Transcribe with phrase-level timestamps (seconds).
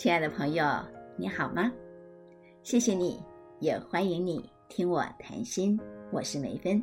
[0.00, 0.64] 亲爱的朋友，
[1.14, 1.70] 你好吗？
[2.62, 3.22] 谢谢你，
[3.58, 5.78] 也欢迎你听我谈心。
[6.10, 6.82] 我是梅芬。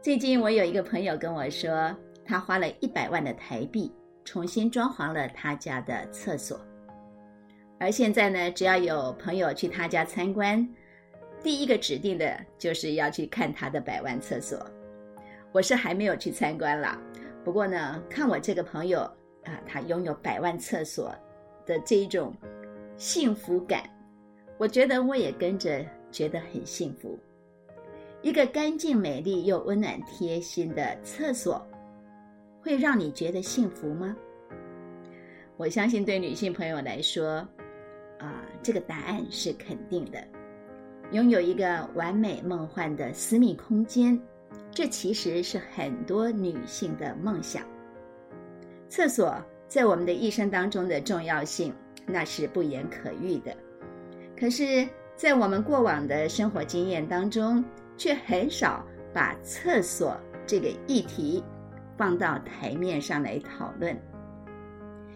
[0.00, 1.92] 最近我有一个朋友跟我说，
[2.24, 3.92] 他花了一百万的台币
[4.24, 6.56] 重新装潢了他家的厕所，
[7.80, 10.64] 而现在呢，只要有朋友去他家参观，
[11.42, 14.64] 第一个指定的就是要去看他的百万厕所。
[15.50, 16.96] 我是还没有去参观啦，
[17.42, 19.00] 不过呢，看我这个朋友
[19.42, 21.12] 啊，他拥有百万厕所。
[21.66, 22.34] 的这一种
[22.96, 23.82] 幸福感，
[24.58, 27.18] 我觉得我也跟着觉得很幸福。
[28.22, 31.60] 一个干净、美丽又温暖、贴心的厕所，
[32.60, 34.16] 会让你觉得幸福吗？
[35.56, 37.46] 我相信对女性朋友来说，
[38.18, 40.22] 啊，这个答案是肯定的。
[41.10, 44.18] 拥有一个完美梦幻的私密空间，
[44.70, 47.62] 这其实是很多女性的梦想。
[48.88, 49.34] 厕所。
[49.72, 51.72] 在我们的一生当中的重要性，
[52.04, 53.56] 那是不言可喻的。
[54.38, 57.64] 可是，在我们过往的生活经验当中，
[57.96, 60.14] 却很少把厕所
[60.46, 61.42] 这个议题
[61.96, 63.98] 放到台面上来讨论。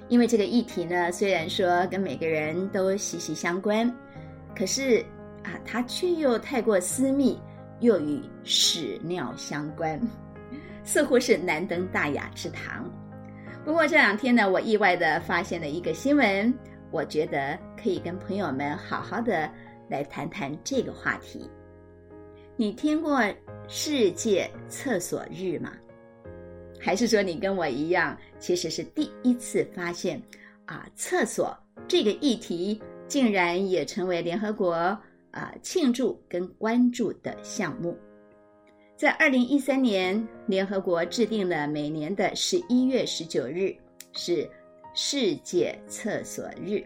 [0.09, 3.95] 因为这个议题呢，虽然说跟每个人都息息相关，
[4.59, 5.05] 可是
[5.43, 7.39] 啊，它却又太过私密，
[7.81, 10.01] 又与屎尿相关，
[10.83, 12.91] 似乎是难登大雅之堂。
[13.67, 16.55] 不过这两天呢，我意外的发现了一个新闻，
[16.93, 19.51] 我觉得可以跟朋友们好好的
[19.91, 21.51] 来谈谈这个话题。
[22.55, 23.21] 你听过
[23.67, 25.73] 世界厕所日吗？
[26.81, 30.23] 还是说你跟我一样，其实是第一次发现
[30.67, 31.53] 啊，厕所
[31.89, 34.75] 这个议题竟然也成为联合国
[35.33, 37.99] 啊庆祝跟关注的项目。
[38.97, 43.71] 在二零一三年，联合国制定了每年的十一月十九日
[44.15, 44.49] 是
[44.95, 46.83] 世界厕所日。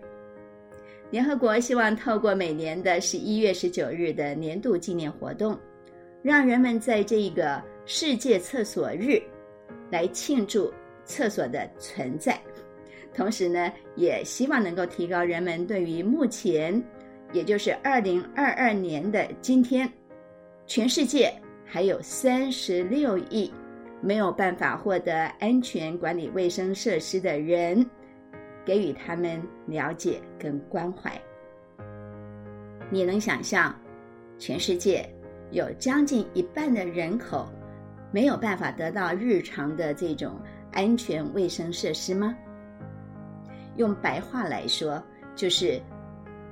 [1.13, 5.57] 联合国希望透过每年的十一月十九日的年度纪念活动，
[6.21, 9.23] 让人们在这个世界厕所日
[9.89, 10.69] 来庆祝
[11.05, 12.41] 厕所的存在，
[13.15, 16.83] 同时呢，也希望能够提高人们对于目前，
[17.33, 19.89] 也就是二零二二年的今天，
[20.67, 21.33] 全世界。
[21.73, 23.49] 还有三十六亿
[24.01, 27.89] 没有办法获得安全管理卫生设施的人，
[28.65, 31.13] 给予他们了解跟关怀。
[32.91, 33.73] 你能想象，
[34.37, 35.09] 全世界
[35.53, 37.49] 有将近一半的人口
[38.11, 40.41] 没有办法得到日常的这种
[40.73, 42.37] 安全卫生设施吗？
[43.77, 45.01] 用白话来说，
[45.37, 45.81] 就是。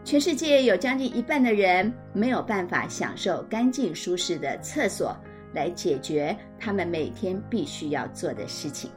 [0.04, 5.14] 全世界有将近一半的人没有办法享受干净舒适的厕所，
[5.52, 8.90] 来解决他们每天必须要做的事情，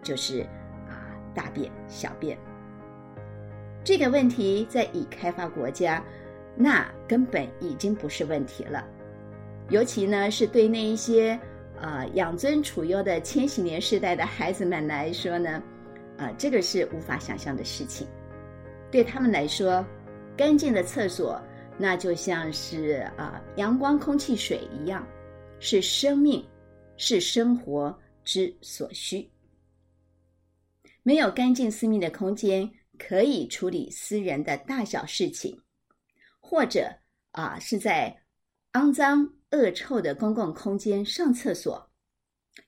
[0.00, 0.42] 就是
[0.86, 2.38] 啊大便、小便。
[3.82, 6.00] 这个问题在已开发国家，
[6.54, 8.86] 那根本已经不是问题了。
[9.70, 11.36] 尤其呢，是对那一些
[11.80, 15.60] 啊养尊处优的千禧年世代的孩子们来说呢，
[16.16, 18.06] 啊这个是无法想象的事情。
[18.88, 19.84] 对他们来说。
[20.38, 21.42] 干净的厕所，
[21.76, 25.04] 那就像是啊阳光、空气、水一样，
[25.58, 26.48] 是生命，
[26.96, 29.28] 是生活之所需。
[31.02, 35.60] 没有干净私密的空间，可以处理私人的大小事情，
[36.38, 36.88] 或者
[37.32, 38.16] 啊是在
[38.74, 41.90] 肮脏、恶臭的公共空间上厕所，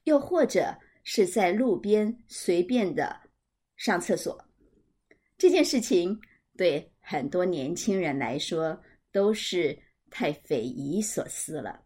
[0.03, 3.17] 又或者是在路边随便的
[3.77, 4.45] 上厕所，
[5.39, 6.21] 这件事情
[6.57, 6.90] 对。
[7.11, 9.77] 很多年轻人来说都是
[10.11, 11.83] 太匪夷所思了。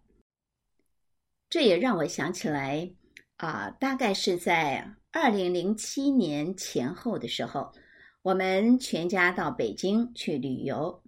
[1.48, 2.92] 这也让我想起来，
[3.36, 7.72] 啊，大概是在二零零七年前后的时候，
[8.20, 11.02] 我们全家到北京去旅游。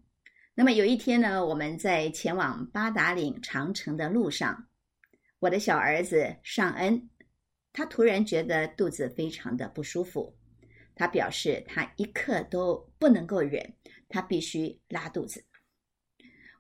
[0.54, 4.66] 那么有一天呢，我们在前往八达岭长城的路上，
[5.40, 7.10] 我的小儿子尚恩，
[7.70, 10.34] 他突然觉得肚子非常的不舒服，
[10.96, 13.72] 他表示他一刻都不能够忍。
[14.08, 15.42] 他必须拉肚子，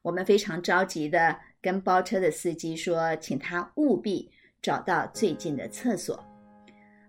[0.02, 4.28] 我们非常着急的跟包车的司机说，请他务必
[4.60, 6.22] 找到最近的厕所。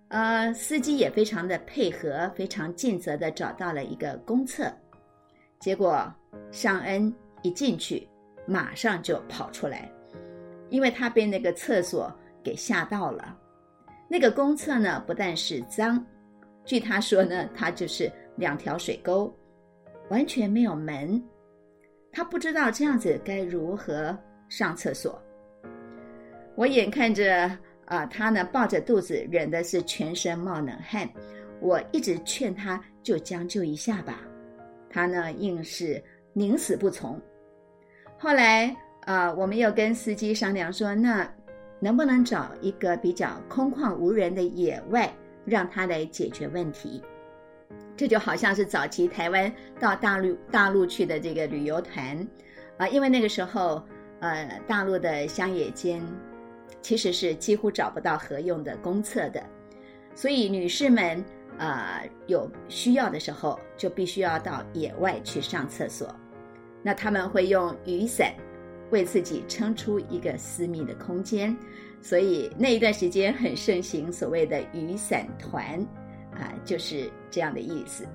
[0.10, 4.72] 呃，司机也非常的配合，非常尽责的找到了一个公厕。
[5.60, 6.14] 结果
[6.52, 8.08] 尚恩一进去，
[8.46, 9.92] 马上就跑出来，
[10.70, 13.36] 因为他被那个厕所给吓到了。
[14.08, 16.06] 那个公厕呢，不但是脏，
[16.68, 19.36] 据他说呢，它就是两条水沟。
[20.10, 21.22] 完全没有门，
[22.14, 24.18] 他不知道这样子该如何
[24.48, 25.22] 上厕所。
[26.56, 27.52] 我眼看着
[27.88, 31.10] 啊，他呢抱着肚子，忍的是全身冒冷汗。
[31.60, 34.22] 我一直劝他就将就一下吧，
[34.90, 37.22] 他呢硬是宁死不从。
[38.18, 41.30] 后来啊，我们又跟司机商量说，那
[41.82, 45.14] 能不能找一个比较空旷无人的野外，
[45.48, 47.02] 让他来解决问题？
[47.96, 52.28] 这就好像是早期台湾到大陆大陆去的这个旅游团，
[52.78, 53.84] 啊，因为那个时候，
[54.20, 56.00] 呃，大陆的乡野间
[56.80, 59.44] 其实是几乎找不到合用的公厕的，
[60.14, 61.26] 所以女士们，
[61.58, 66.14] 啊，有需要的时候就必须要到野外去上厕所。
[66.84, 68.32] 那他们会用雨伞
[68.92, 71.58] 为自己撑出一个私密的空间，
[72.02, 75.86] 所以那一段时间很盛行所谓的雨伞团。
[76.34, 78.06] 啊，就是这样的意思。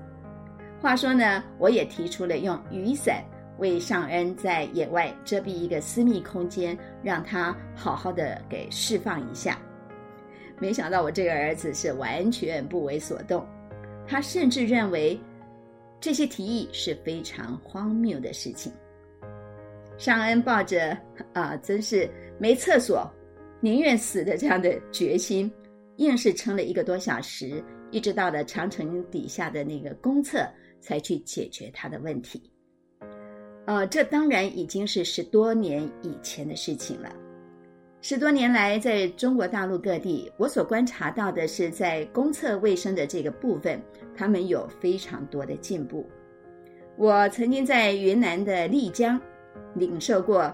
[0.79, 3.21] 话说呢，我也提出了用雨伞
[3.57, 9.59] 为尚恩在野外遮蔽一个私密空间，让他好好的给释放一下。
[10.57, 13.45] 没想到我这个儿子是完全不为所动，
[14.07, 15.19] 他甚至认为
[15.99, 18.71] 这些提议是非常荒谬的事情。
[19.97, 20.97] 尚恩抱着
[21.33, 22.09] 啊，真是
[22.39, 23.05] 没厕所，
[23.63, 25.49] 宁愿死的这样的决心，
[25.95, 27.63] 硬是撑了一个多小时。
[27.91, 30.45] 一直到了长城底下的那个公厕，
[30.81, 32.41] 才去解决他的问题。
[33.65, 37.15] 呃，这当然已经是十多年以前的事情了。
[38.01, 43.81] 十多年来，在中国大陆各地，我所观察到的是，在公厕卫生的这个部分，
[44.13, 46.05] 他们有非常多的进步。
[46.97, 49.17] 我曾经在云南的丽江
[49.73, 50.53] 领受过，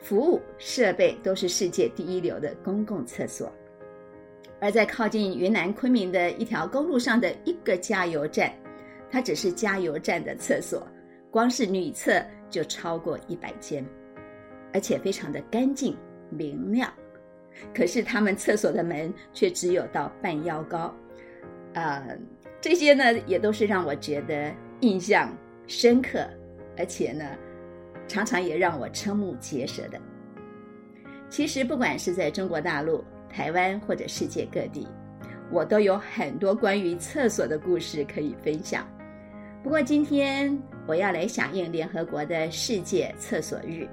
[0.00, 3.52] 服务设备都是世界第一流的公共厕所。
[4.60, 8.52] 而在靠近云南昆明的一条公路上的一个加油站，
[9.10, 10.86] 它只是加油站的厕所，
[11.30, 13.84] 光是女厕就超过一百间，
[14.72, 15.96] 而且非常的干净
[16.30, 16.92] 明亮。
[17.74, 20.94] 可是他们厕所的门却只有到半腰高，
[21.74, 22.18] 呃，
[22.60, 25.32] 这些呢也都是让我觉得印象
[25.66, 26.28] 深刻，
[26.76, 27.24] 而且呢，
[28.08, 30.00] 常常也让我瞠目结舌的。
[31.28, 34.88] 其实不管是在中国大陆，台湾或者世界各地，
[35.52, 38.88] 我都有很多关于厕所的故事可以分享。
[39.62, 40.56] 不过今天
[40.86, 43.86] 我要来响应联合国的世界厕所日，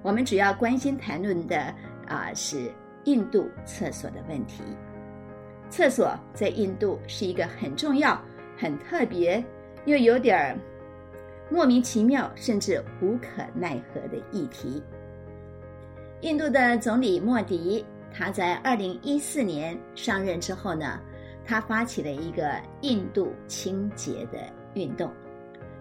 [0.00, 1.74] 我们主要关心谈论的
[2.06, 2.72] 啊是
[3.04, 4.62] 印度厕所的问题。
[5.68, 8.18] 厕所在印度是一个很重要、
[8.56, 9.44] 很特别
[9.84, 10.58] 又有点儿
[11.50, 14.82] 莫名其妙，甚至无可奈何的议题。
[16.20, 17.84] 印度的总理莫迪。
[18.10, 20.98] 他在二零一四年上任之后呢，
[21.44, 25.12] 他发起了一个印度清洁的运动，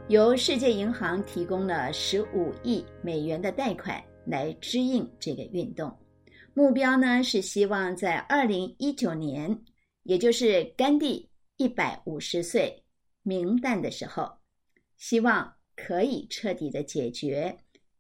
[0.09, 5.91] 由世界银行提供了十五亿美元的贷款来支应这个运动。
[6.53, 9.57] 目标呢是希望在二零一九年，
[10.03, 12.83] 也就是甘地一百五十岁
[13.23, 14.29] 冥诞的时候，
[14.97, 17.57] 希望可以彻底的解决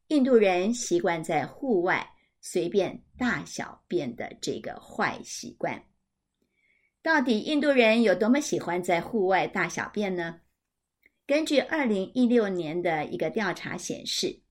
[0.07, 2.05] 印度人习惯在户外。
[2.39, 5.83] 随便大小便的这个坏习惯，
[7.01, 10.39] 到底印度人有多么喜欢在户外大小便呢？
[11.25, 14.43] 根据二零一六年的一个调查显示，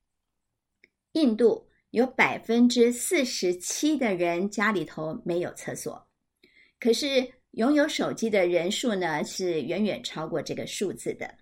[1.13, 6.07] 印度有百分之四十七的人家里头没有厕所，
[6.79, 11.33] 可是拥有手机的人数呢是远远超过这个数字的。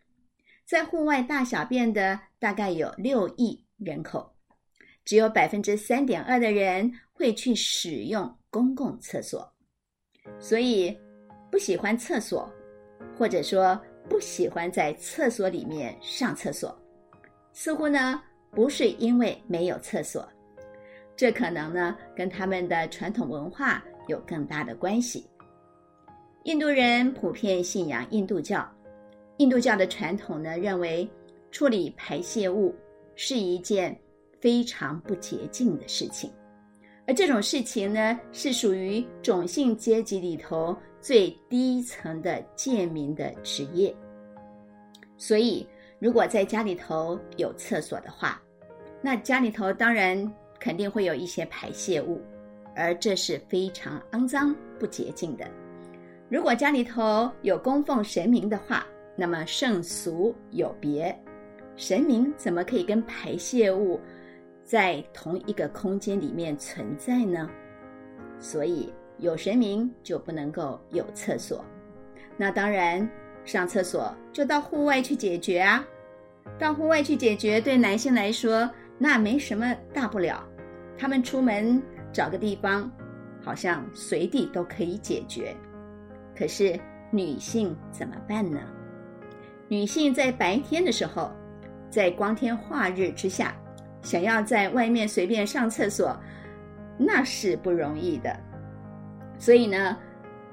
[0.65, 4.31] 在户外大小便的大概有六亿人口。
[5.05, 9.47] 只有百分之三点二的人会去使用公共厕所，
[10.39, 10.99] 所以
[11.51, 12.51] 不喜欢厕所，
[13.15, 13.79] 或者说
[14.09, 16.75] 不喜欢在厕所里面上厕所，
[17.53, 20.27] 似乎呢不是因为没有厕所，
[21.15, 25.29] 这可能呢跟他们的传统文化有更大的关系。
[26.45, 28.67] 印度人普遍信仰印度教，
[29.39, 31.09] 印度教的传统呢认为
[31.51, 32.75] 处理排泄物
[33.15, 33.99] 是一件。
[34.41, 36.31] 非常不洁净的事情，
[37.07, 43.97] 而这种事情呢，是属于种姓阶级里头最低层的贱民的职业。
[45.17, 45.67] 所以，
[45.99, 48.39] 如果在家里头有厕所的话，
[49.01, 52.21] 那家里头当然肯定会有一些排泄物，
[52.77, 55.51] 而这是非常肮脏不洁净的。
[56.29, 61.17] 如果家里头有供奉神明的话，那么圣俗有别，
[61.77, 64.01] 神明怎么可以跟排泄物？
[64.65, 67.49] 在同一个空间里面存在呢，
[68.39, 71.63] 所以有神明就不能够有厕所。
[72.37, 73.07] 那当然，
[73.45, 75.85] 上厕所就到户外去解决啊。
[76.59, 78.69] 到户外去解决，对男性来说
[78.99, 80.43] 那没什么大不了。
[80.97, 82.91] 他们出门找个地方，
[83.43, 85.55] 好像随地都可以解决。
[86.35, 86.79] 可是
[87.11, 88.61] 女性怎么办呢？
[89.69, 91.33] 女性在白天的时候，
[91.91, 93.57] 在光天化日之下，
[94.03, 96.17] 想要在外面随便上厕所，
[96.99, 98.39] 那是不容易的。
[99.39, 99.97] 所以呢，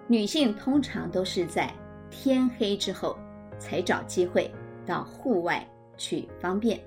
[0.08, 1.72] 女性通常都是在
[2.10, 3.18] 天黑之后
[3.60, 4.50] 才找机会
[4.86, 5.66] 到户外
[5.98, 6.80] 去方便。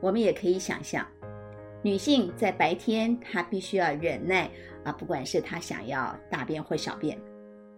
[0.00, 1.06] 我们也可以想象，
[1.80, 4.50] 女性在白天她必须要忍耐
[4.84, 7.16] 啊，不管是她想要大便或小便。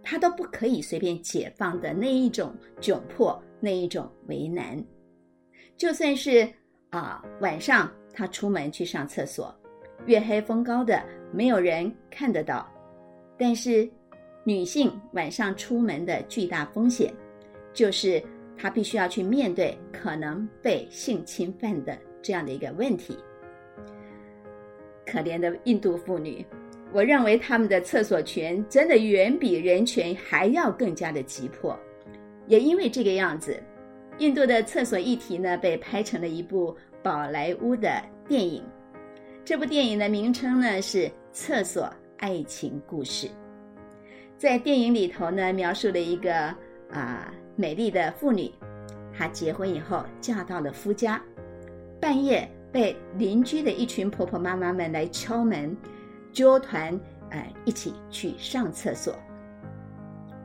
[0.02, 4.82] 他都不可以随便解放的那一种窘迫，那一种为难。
[5.76, 6.48] 就算是
[6.90, 9.54] 啊晚上他出门去上厕所，
[10.06, 12.68] 月黑风高的，没有人看得到。
[13.38, 13.88] 但是
[14.44, 17.12] 女性晚上出门的巨大风险，
[17.72, 18.22] 就是
[18.56, 23.16] 她必须要去面对可能被性侵犯的这样的一个问题。
[25.06, 26.44] 可怜的印度妇女。
[26.92, 31.74] 我认为他们的厕所权真的远比人权还要更加的急迫，
[32.46, 33.58] 也因为这个样子，
[34.18, 37.90] 印度的厕所议题呢被拍成了一部宝莱坞的
[38.28, 38.62] 电影。
[39.42, 40.98] 这部电影的名称呢是
[41.32, 43.26] 《厕所爱情故事》。
[44.36, 46.34] 在电影里头呢，描述了一个
[46.90, 48.52] 啊美丽的妇女，
[49.16, 51.22] 她结婚以后嫁到了夫家，
[51.98, 55.74] 半夜被邻居的一群婆婆妈妈们来敲门。
[56.32, 56.98] 纠团，
[57.30, 59.14] 呃，一起去上厕所。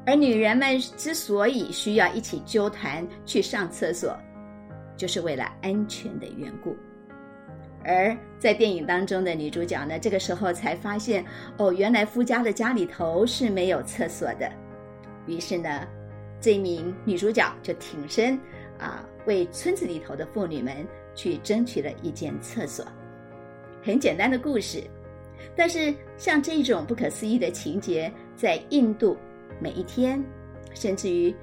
[0.05, 4.17] 而女人们之所以需要一起纠团去上厕所，
[4.95, 6.75] 就是为了安全的缘故。
[7.83, 11.25] 而在电影当中的女主角呢，这个时候才发现，
[11.57, 14.51] 哦，原来夫家的家里头是没有厕所的。
[15.25, 15.87] 于是呢，
[16.39, 18.39] 这名女主角就挺身
[18.79, 22.85] 啊，为村子里头的妇女们去争取了一间厕所。
[23.83, 24.83] 很简单的故事。
[25.55, 29.17] 但是，像这种不可思议的情节，在印度
[29.59, 30.23] 每一天，
[30.73, 31.33] 甚至于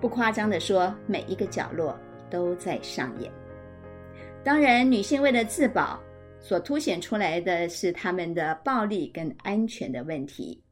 [0.00, 3.30] 不夸张的说，每一个角落都在上演。
[4.42, 6.00] 当然，女性为了自保，
[6.40, 10.62] 所凸显出来的是他们的暴力跟安全的问题。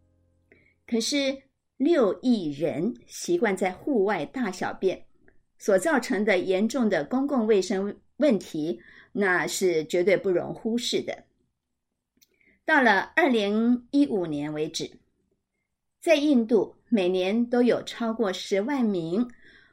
[0.87, 1.37] 可是，
[1.77, 5.01] 六亿人习惯在户外大小便
[5.59, 8.81] 所造成的严重的公共卫生问题，
[9.13, 11.28] 那是绝对不容忽视的。
[12.69, 14.91] 到了二零一五年为止，
[16.03, 19.27] 在印度每年都有超过十万名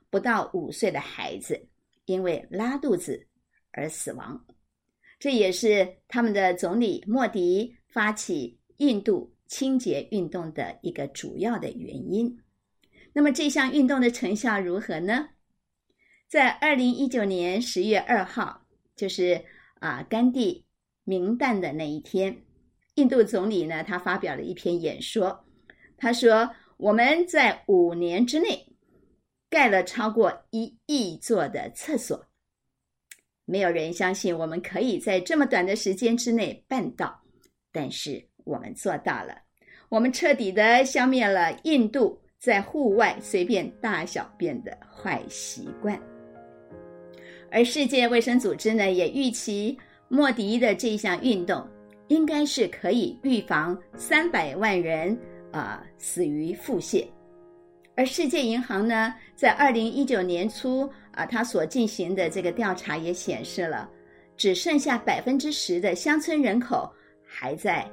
[0.09, 1.67] 不到五岁的孩子
[2.05, 3.27] 因为拉肚子
[3.73, 4.45] 而死亡。
[5.19, 12.39] 这也是他们的总理莫迪发起印度清洁运动的一个主要的原因。
[13.11, 15.31] 那么这项运动的成效如何呢？
[16.29, 19.43] 在二零一九年十月二号，就是
[19.81, 20.65] 啊甘地
[21.03, 22.44] 明旦的那一天。
[22.95, 25.45] 印度总理呢，他发表了一篇演说。
[25.97, 28.67] 他说：“我们在五年之内
[29.49, 32.25] 盖了超过一亿座的厕所，
[33.45, 37.21] 没有人相信我们可以在这么短的时间之内办到，
[37.71, 39.37] 但是我们做到了。
[39.89, 46.01] 我们彻底的消灭了印度在户外随便大小便的坏习惯。
[47.51, 51.65] 而世界卫生组织呢，也预期莫迪的这项运动。”
[52.07, 55.17] 应该是可以预防三百万人
[55.51, 57.07] 啊死于腹泻，
[57.95, 63.89] 而世界银行呢，在二零一九年初啊，他所进行的这个调查也显示了，
[64.37, 66.93] 只剩下百分之十的乡村人口
[67.25, 67.89] 还在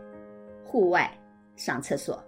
[0.63, 1.11] 户外
[1.57, 2.23] 上厕所。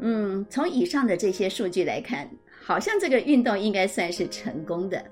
[0.00, 2.30] 嗯，从以上的这些数据来看，
[2.62, 5.02] 好像这个运动应该算是成功的。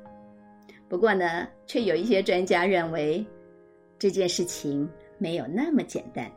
[0.87, 3.27] 不过呢，却有一些专家认为。
[3.99, 4.88] 这件事情
[5.19, 6.31] 没有那么简单，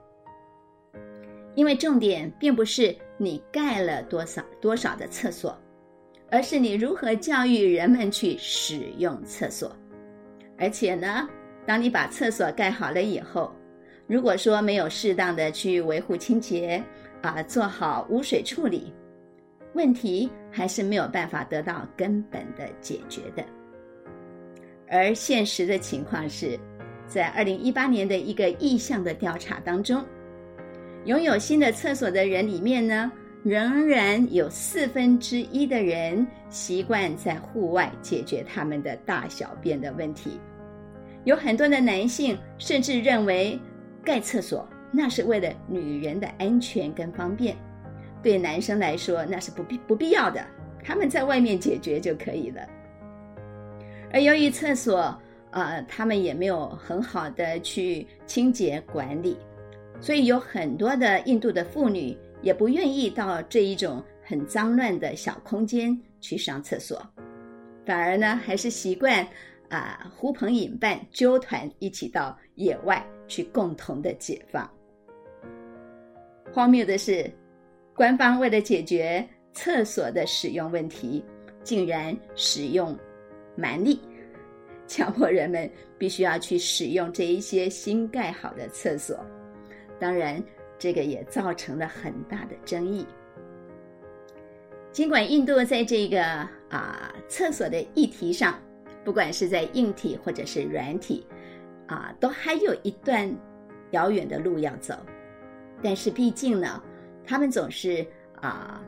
[1.54, 5.56] 因为重点并不是你盖了多少多少的厕所，
[6.32, 9.72] 而是你如何教育人们去使用厕所。
[10.58, 11.30] 而且呢，
[11.64, 13.54] 当你把厕所盖好了以后，
[14.08, 16.84] 如果说没有适当的去维护清洁
[17.22, 18.92] 啊，做好污水处理，
[19.76, 23.46] 问题还是没有办法得到根本的解决的。
[24.88, 26.60] 而现实的情况是。
[27.12, 30.02] 在二零一八年的一个意向的调查当中，
[31.04, 33.12] 拥有新的厕所的人里面呢，
[33.44, 40.40] 仍然有四分之一的人习惯在户外解决他们的大小便的问题。
[41.26, 43.60] 有很多的男性甚至认为
[44.06, 47.58] 盖厕所那是为了女人的安全跟方便，
[48.24, 50.42] 对男生来说那是不必不必要的，
[50.82, 52.62] 他们在外面解决就可以了。
[54.14, 55.14] 而由于厕所，
[55.52, 59.38] 呃，他们也没有很好的去清洁管理，
[60.00, 67.06] 所以有很多的印度的妇女也不愿意到这一种很脏乱的小空间去上厕所，
[67.86, 69.28] 反而呢还是习惯
[69.70, 74.70] 啊呼朋引伴、纠团一起到野外去共同的解放。
[76.54, 77.30] 荒谬的是，
[77.96, 81.24] 官方为了解决厕所的使用问题，
[81.64, 82.98] 竟然使用
[83.56, 84.00] 蛮力，
[84.92, 89.18] 强迫人们必须要去使用这一些新盖好的厕所。
[89.98, 90.44] 当然，
[90.78, 93.06] 这个也造成了很大的争议。
[94.92, 96.22] 尽管印度在这个
[96.70, 98.60] 啊厕所的议题上，
[99.06, 101.26] 不管是在硬体或者是软体，
[101.88, 103.34] 啊，都还有一段
[103.92, 104.94] 遥远的路要走。
[105.82, 106.84] 但是毕竟呢，
[107.26, 108.06] 他们总是
[108.42, 108.84] 啊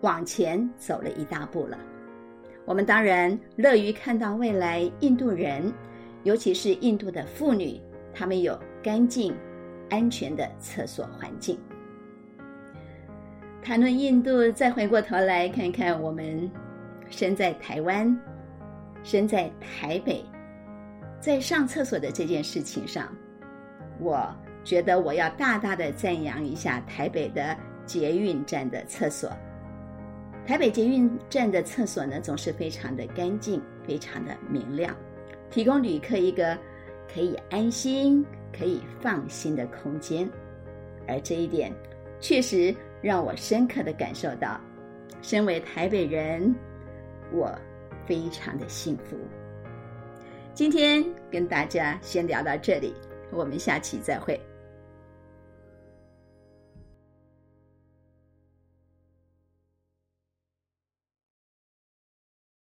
[0.00, 1.76] 往前走了一大步了。
[2.66, 5.72] 我们当然乐于看到未来印度人，
[6.22, 7.80] 尤其是印度的妇女，
[8.14, 9.34] 他们有干净、
[9.90, 11.58] 安全的厕所环境。
[13.62, 16.50] 谈论印度，再回过头来看看我们
[17.10, 18.18] 身在台湾、
[19.02, 20.24] 身在台北，
[21.20, 23.14] 在上厕所的这件事情上，
[24.00, 24.26] 我
[24.62, 29.30] 觉得我要大大的赞扬一下台北的捷运站的厕所。
[30.46, 34.94] 台北捷运站的厕所呢，总是非常的干净、非常的明亮，
[35.50, 36.56] 提供旅客一个
[37.12, 38.24] 可以安心、
[38.56, 40.28] 可以放心的空间，
[41.08, 41.72] 而这一点
[42.20, 42.74] 确实。
[43.02, 44.58] 让我深刻的感受到，
[45.20, 46.54] 身为台北人，
[47.30, 47.54] 我
[48.06, 49.14] 非常的幸福。
[50.54, 52.94] 今天跟大家先聊到这里，
[53.30, 54.40] 我们下期再会。